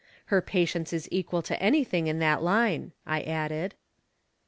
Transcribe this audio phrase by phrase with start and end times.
[0.33, 3.75] "Her patience is equal to any thing in that line," I added.